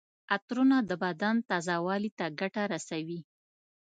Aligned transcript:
عطرونه 0.33 0.77
د 0.89 0.91
بدن 1.03 1.35
تازه 1.49 1.75
والي 1.85 2.11
ته 2.17 2.25
ګټه 2.39 2.63
رسوي. 2.73 3.19